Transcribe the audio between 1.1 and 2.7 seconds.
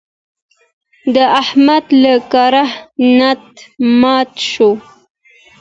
د احمد له کاره